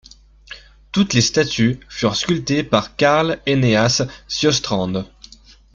[0.91, 5.05] Toutes les statues furent sculptées par Carl Eneas Sjöstrand.